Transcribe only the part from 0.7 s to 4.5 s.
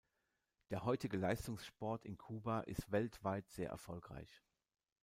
Der heutige Leistungssport in Kuba ist weltweit sehr erfolgreich.